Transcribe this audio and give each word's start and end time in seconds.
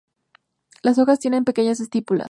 Las 0.81 0.97
hojas 0.97 1.19
tienen 1.19 1.45
pequeñas 1.45 1.79
estípulas. 1.79 2.19